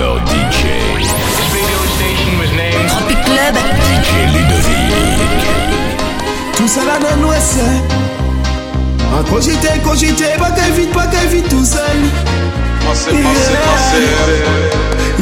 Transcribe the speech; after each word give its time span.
your 0.00 0.18
DJ. 0.32 0.64
radio 1.52 1.80
station 1.96 2.32
was 2.40 2.50
named 2.56 2.88
Tropic 2.88 3.20
Club. 3.28 3.54
DJ 3.86 4.10
Ludovic. 4.34 5.42
Tout 6.56 6.68
ça 6.68 6.82
là 6.88 6.96
dans 7.04 7.16
nous 7.20 7.34
En 9.16 9.22
cogité, 9.24 9.68
cogité, 9.84 10.24
pas 10.38 10.52
qu'elle 10.52 10.72
vite, 10.72 10.92
pas 10.92 11.06
qu'elle 11.06 11.28
vite 11.28 11.48
tout 11.48 11.64
seul 11.64 11.98
Pensez, 12.86 13.10
pensez, 13.10 13.56
pensez. 13.66 14.06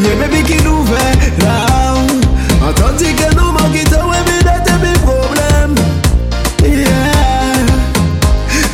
Y'a 0.02 0.14
bébé 0.14 0.42
qui 0.42 0.62
nous 0.62 0.84
fait 0.86 1.44
là 1.44 1.66
que 3.14 3.34
nous 3.34 3.50
manquons 3.50 3.86
de 3.92 4.00
ouais, 4.10 4.22
mes 4.84 4.98
problèmes 5.08 5.74
Yeah 6.62 7.16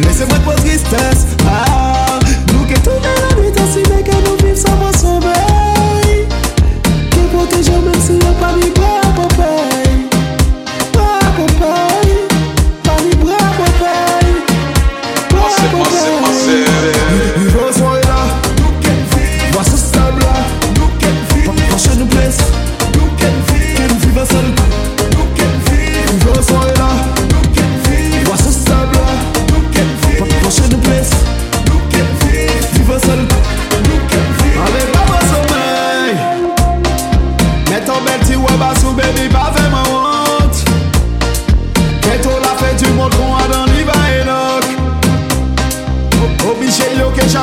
Laissez-moi 0.00 0.38
de 0.38 0.60
tristesse 0.60 1.26
Ah 1.46 1.73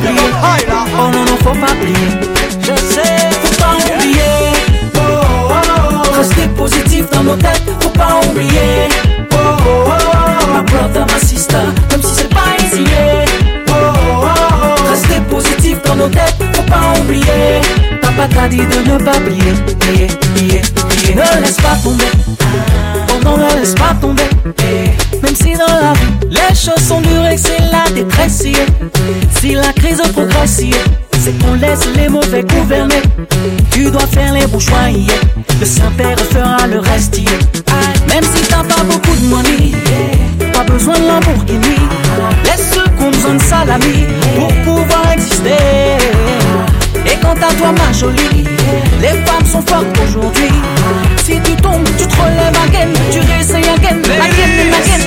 Oh 0.00 1.10
non, 1.12 1.24
non, 1.24 1.36
faut 1.38 1.58
pas 1.58 1.74
plier. 1.80 2.10
Je 2.60 2.74
sais, 2.92 3.30
faut 3.42 3.54
pas 3.60 3.74
oublier. 3.96 4.38
Oh, 4.94 5.00
oh, 5.00 5.62
oh. 5.94 6.18
Rester 6.18 6.48
positif 6.56 7.10
dans 7.10 7.24
nos 7.24 7.36
têtes, 7.36 7.62
faut 7.80 7.90
pas 7.90 8.20
oublier. 8.28 8.88
Oh, 9.32 9.36
oh, 9.36 9.88
oh. 9.88 10.52
Ma 10.52 10.62
brother, 10.62 11.06
ma 11.06 11.18
sister, 11.26 11.56
comme 11.90 12.02
si 12.02 12.14
c'est 12.14 12.28
pas 12.28 12.56
easy. 12.60 12.84
Oh, 13.68 13.72
oh, 13.72 14.24
oh. 14.24 14.90
Rester 14.90 15.20
positif 15.30 15.82
dans 15.84 15.96
nos 15.96 16.08
têtes, 16.08 16.36
faut 16.54 16.62
pas 16.62 17.00
oublier. 17.00 17.60
Pas 18.16 18.26
qu'à 18.26 18.48
dire 18.48 18.66
de 18.68 18.90
ne 18.90 18.98
pas 18.98 19.12
plier. 19.12 19.54
Ne 21.14 21.40
laisse 21.40 21.56
pas 21.58 21.76
tomber. 21.84 22.10
Oh 23.10 23.24
non, 23.24 23.36
ne 23.36 23.60
laisse 23.60 23.74
pas 23.74 23.94
tomber. 24.00 24.24
Même 24.44 24.87
choses 26.58 26.82
sont 26.86 27.00
dures 27.00 27.26
et 27.26 27.36
c'est 27.36 27.60
la 27.70 27.88
détresse. 27.94 28.42
Si 29.40 29.54
la 29.54 29.72
crise 29.72 30.02
progresse, 30.12 30.60
c'est 31.20 31.38
qu'on 31.38 31.54
laisse 31.54 31.86
les 31.94 32.08
mauvais 32.08 32.42
gouverner. 32.42 33.02
Tu 33.70 33.90
dois 33.90 34.06
faire 34.06 34.32
les 34.32 34.46
bons 34.46 34.58
choix, 34.58 34.88
yeah. 34.90 35.14
le 35.60 35.66
Saint-Père 35.66 36.18
fera 36.18 36.66
le 36.66 36.80
reste. 36.80 37.18
yeah. 37.18 37.28
Même 38.08 38.24
si 38.24 38.42
t'as 38.48 38.64
pas 38.64 38.82
beaucoup 38.82 39.14
de 39.16 39.26
money, 39.26 39.72
pas 40.52 40.64
besoin 40.64 40.94
de 40.94 41.06
Lamborghini. 41.06 41.78
Laisse 42.44 42.72
ceux 42.74 42.88
qu'on 42.98 43.10
besoin 43.10 43.34
de 43.34 43.42
salami 43.42 44.06
pour 44.36 44.52
pouvoir 44.64 45.12
exister. 45.12 45.50
Et 47.06 47.16
quant 47.22 47.32
à 47.32 47.54
toi, 47.54 47.72
ma 47.72 47.92
jolie, 47.92 48.44
les 49.00 49.16
femmes 49.24 49.46
sont 49.50 49.62
fortes 49.62 49.86
aujourd'hui. 50.04 50.50
Si 51.24 51.40
tu 51.42 51.54
tombes, 51.62 51.88
tu 51.96 52.06
te 52.06 52.16
relèves 52.16 52.58
again, 52.66 52.88
tu 53.12 53.20
réessayes 53.20 53.68
again, 53.68 54.00
again 54.02 54.72
again. 54.72 54.97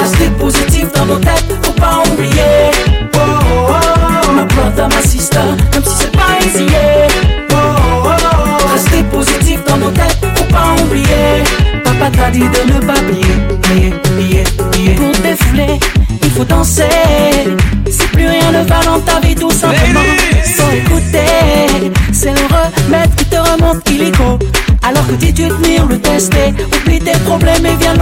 Rester 0.00 0.30
positif 0.38 0.92
dans 0.92 1.06
nos 1.06 1.18
têtes, 1.18 1.58
faut 1.62 1.72
pas 1.72 2.02
oublier. 2.12 2.70
Ma 4.34 4.44
brother, 4.44 4.88
ma 4.88 5.02
sister, 5.02 5.38
même 5.72 5.84
si 5.84 5.94
c'est 5.96 6.12
pas 6.12 6.38
easy. 6.44 6.66
Rester 8.72 9.02
positif 9.04 9.64
dans 9.64 9.76
nos 9.76 9.90
têtes, 9.90 10.18
faut 10.36 10.52
pas 10.52 10.74
oublier. 10.82 11.44
Papa 11.84 12.10
t'a 12.10 12.30
dit 12.30 12.40
de 12.40 12.72
ne 12.72 12.80
pas 12.80 12.94
plier, 12.94 13.23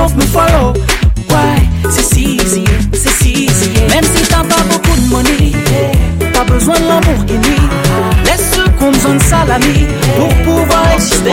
love 0.02 0.16
me 0.16 0.26
follow. 0.26 0.72
Why? 1.30 1.68
C'est 1.88 2.18
easy, 2.18 2.64
c'est 2.92 3.28
easy. 3.28 3.70
Même 3.88 4.04
si 4.14 4.22
t'as 4.28 4.42
pas 4.42 4.62
beaucoup 4.70 4.96
de 5.00 5.06
money, 5.08 5.52
t'as 6.32 6.44
besoin 6.44 6.74
de 6.80 6.86
Lamborghini. 6.88 7.58
Laisse 8.24 8.46
ceux 8.54 8.68
qu'on 8.78 8.90
besoin 8.90 9.14
de 9.14 9.22
salami 9.22 9.86
pour 10.16 10.28
pouvoir 10.46 10.84
exister. 10.94 11.30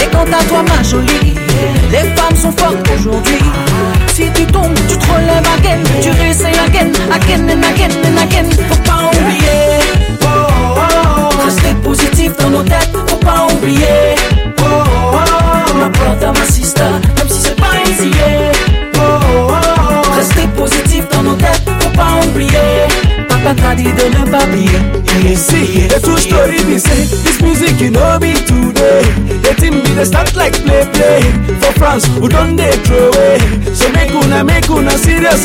Et 0.00 0.06
quant 0.10 0.30
à 0.40 0.42
toi, 0.44 0.62
ma 0.62 0.82
jolie, 0.82 1.34
les 1.90 2.06
femmes 2.16 2.36
sont 2.36 2.52
fortes 2.52 2.88
aujourd'hui. 2.96 3.44
Si 4.14 4.24
tu 4.34 4.44
tombes, 4.46 4.78
tu 4.88 4.96
te 4.96 5.06
relèves 5.12 5.50
again. 5.58 5.80
Tu 6.02 6.10
réessayes 6.10 6.60
again, 6.66 6.92
again 7.12 7.48
and 7.50 7.62
again 7.70 7.94
and 8.06 8.18
again. 8.24 8.48
Faut 8.68 8.82
pas 8.90 9.10
oublier. 9.12 9.60
Oh, 10.22 10.26
oh, 10.26 11.30
oh. 11.32 11.44
Rester 11.44 11.74
positif 11.82 12.32
dans 12.38 12.50
nos 12.50 12.62
têtes, 12.62 12.92
faut 13.08 13.16
pas 13.16 13.46
oublier. 13.52 14.01
go 24.02 24.08
never 24.10 24.42
be 24.50 24.66
You 25.22 25.36
See, 25.36 25.86
the 25.86 26.00
true 26.02 26.18
story 26.18 26.58
be 26.66 26.78
say 26.78 27.06
this 27.22 27.38
music 27.40 27.78
you 27.80 27.90
know 27.90 28.18
me 28.18 28.34
today. 28.34 29.06
The 29.46 29.54
team 29.54 29.78
be 29.82 29.94
the 29.94 30.04
start 30.04 30.34
like 30.34 30.54
play 30.66 30.82
play 30.90 31.22
for 31.62 31.72
France 31.78 32.06
who 32.18 32.28
don't 32.28 32.56
they 32.56 32.72
throw 32.82 33.10
away. 33.14 33.38
So 33.74 33.86
make 33.92 34.10
una 34.10 34.42
make 34.42 34.68
una 34.70 34.90
serious 34.98 35.44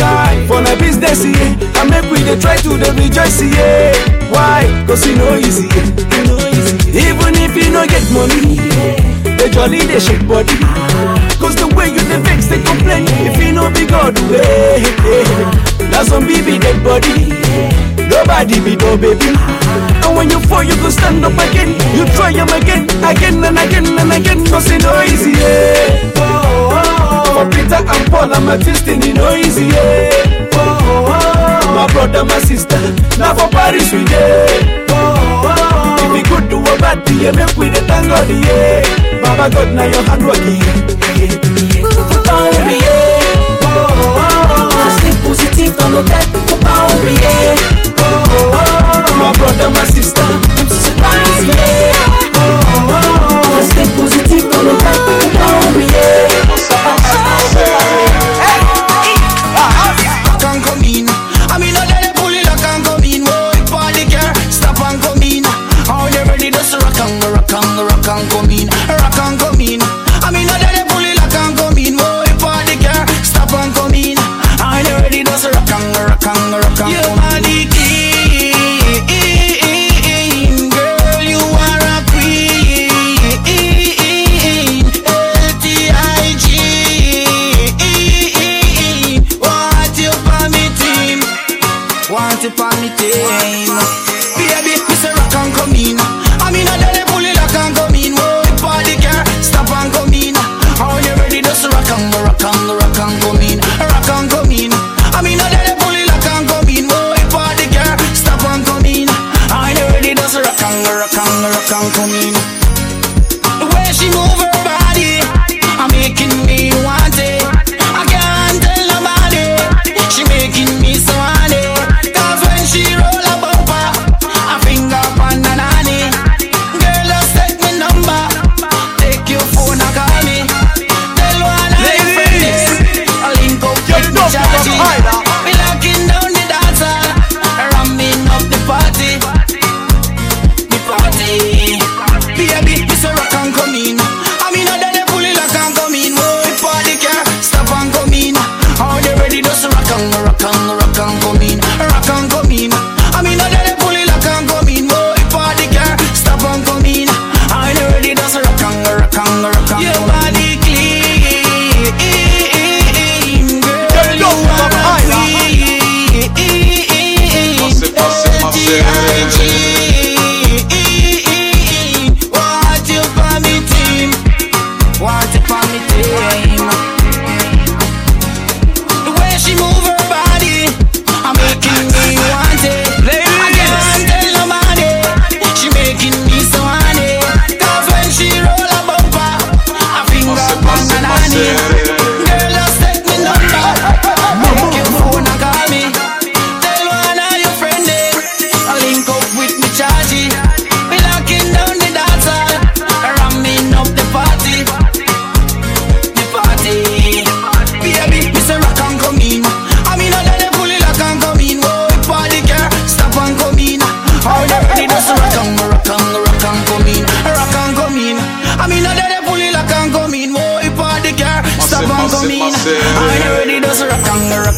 time 0.00 0.46
for 0.48 0.62
my 0.62 0.74
business 0.76 1.22
here. 1.22 1.52
I 1.76 1.84
make 1.84 2.08
we 2.10 2.22
they 2.24 2.38
try 2.40 2.56
to 2.56 2.70
the 2.80 2.92
rejoice 2.96 3.40
here. 3.40 3.92
Why? 4.32 4.64
Cause 4.86 5.04
you 5.06 5.16
know 5.16 5.36
easy. 5.36 5.68
You 5.68 6.22
know 6.24 6.40
easy. 6.56 6.76
Even 6.96 7.36
if 7.44 7.52
you 7.56 7.68
no 7.70 7.84
get 7.84 8.04
money, 8.16 8.56
they 9.36 9.50
jolly 9.50 9.84
they 9.84 10.00
shake 10.00 10.24
body. 10.26 10.56
Cause 11.36 11.56
the 11.56 11.68
way 11.76 11.92
you 11.92 12.00
the 12.08 12.18
vex 12.24 12.48
they 12.48 12.62
complain 12.62 13.04
if 13.28 13.36
you 13.42 13.52
no 13.52 13.68
be 13.70 13.84
God 13.86 14.16
way. 14.30 15.59
Now 16.00 16.06
zombie 16.06 16.40
be 16.40 16.56
dead 16.56 16.80
body. 16.82 17.28
Nobody 18.08 18.56
be 18.64 18.72
no 18.74 18.96
baby. 18.96 19.36
And 20.00 20.16
when 20.16 20.30
you 20.30 20.40
fall, 20.48 20.64
you 20.64 20.72
go 20.80 20.88
stand 20.88 21.22
up 21.22 21.36
again. 21.36 21.76
You 21.92 22.08
try 22.16 22.32
them 22.32 22.48
again, 22.56 22.88
again 23.04 23.44
and 23.44 23.58
again 23.60 23.84
and 24.00 24.08
again. 24.10 24.46
Cause 24.48 24.70
it 24.70 24.80
no 24.80 24.96
easy, 25.02 25.32
yeah. 25.36 26.08
For 27.36 27.44
Peter 27.52 27.84
and 27.84 28.04
Paul, 28.10 28.32
I'm 28.32 28.48
a 28.48 28.56
testing, 28.56 29.02
it 29.04 29.12
no 29.14 29.34
easy, 29.36 29.66
yeah. 29.66 30.48
My 31.76 31.86
brother, 31.92 32.24
my 32.24 32.38
sister, 32.48 32.80
now 33.20 33.34
for 33.34 33.50
Paris 33.52 33.92
we 33.92 34.02
did. 34.08 34.88
If 34.88 36.12
we 36.16 36.22
could 36.24 36.48
do 36.48 36.60
a 36.64 36.78
bad, 36.80 37.04
yeah, 37.20 37.32
make 37.32 37.54
we 37.58 37.68
the 37.68 37.84
thank 37.84 38.08
God, 38.08 38.24
yeah. 38.24 39.20
Baba 39.20 39.52
God, 39.54 39.74
now 39.74 39.84
your 39.84 40.02
hand 40.08 40.24
working. 40.24 40.64
Yeah. 41.20 41.36
Oh, 42.32 42.48
yeah. 42.56 43.68
Oh, 43.68 44.16
oh 44.16 44.29
symptom 45.60 45.92
no 45.92 46.02
get 46.02 46.24
power, 46.64 47.08
yeah. 47.20 47.54
Oh, 48.00 48.24
oh, 48.32 48.56
oh, 48.56 49.16
my 49.20 49.30
brother, 49.36 49.68
my 49.70 49.84
sister, 49.84 50.22
I'm 50.22 50.68
so 50.68 50.92
nice, 50.96 51.44
yeah. 51.44 51.92
Oh, 52.40 52.88
oh, 52.88 53.52
oh, 53.52 53.68
stay 53.68 53.84
positive, 53.96 54.50
don't 54.50 54.64
look 54.64 54.82
at 54.82 54.98
the 55.04 55.16
power, 55.36 55.80
yeah. 55.92 56.59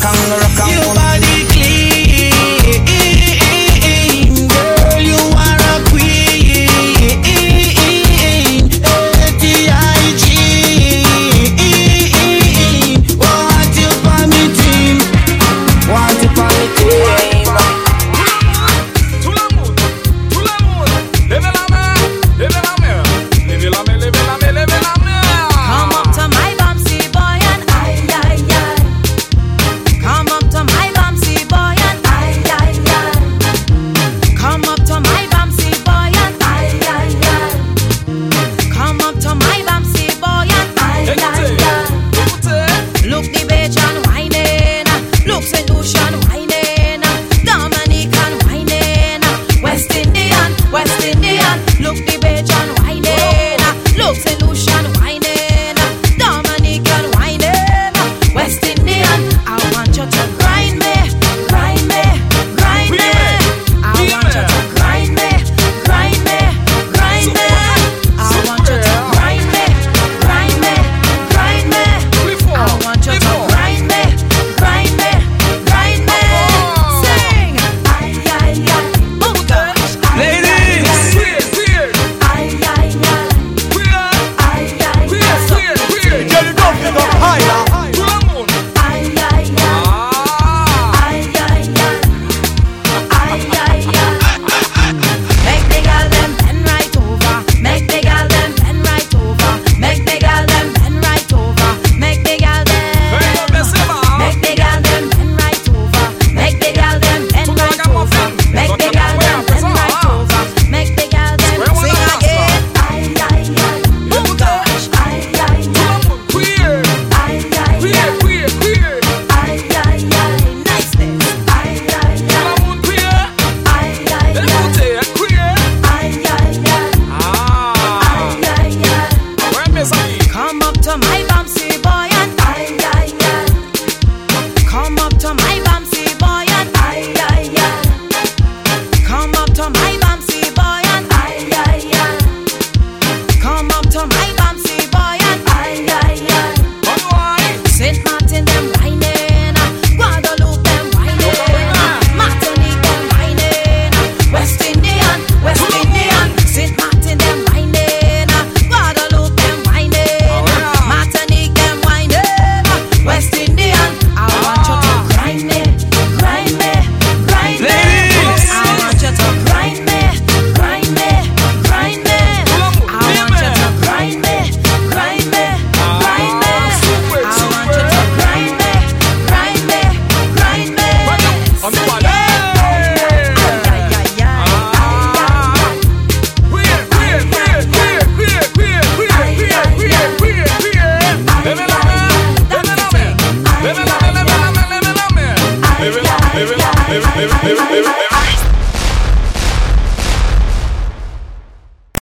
rock 0.05 0.15
and 0.15 0.33
rock 0.33 0.73
and 0.73 0.82